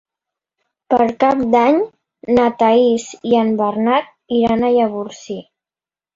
Per 0.93 0.97
Cap 1.23 1.43
d'Any 1.55 1.77
na 2.39 2.47
Thaís 2.63 3.07
i 3.33 3.37
en 3.43 3.53
Bernat 3.61 4.09
iran 4.41 4.63
a 4.71 4.75
Llavorsí. 4.79 5.41